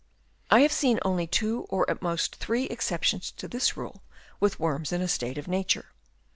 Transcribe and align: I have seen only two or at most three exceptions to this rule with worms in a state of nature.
I 0.49 0.61
have 0.61 0.71
seen 0.71 0.99
only 1.05 1.27
two 1.27 1.67
or 1.69 1.87
at 1.87 2.01
most 2.01 2.37
three 2.37 2.63
exceptions 2.65 3.29
to 3.33 3.47
this 3.47 3.77
rule 3.77 4.01
with 4.39 4.59
worms 4.59 4.91
in 4.91 4.99
a 4.99 5.07
state 5.07 5.37
of 5.37 5.47
nature. 5.47 5.91